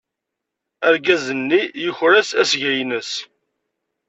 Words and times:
Argaz-nni 0.87 1.61
yuker-as 1.83 2.31
asga-nnes. 2.41 3.11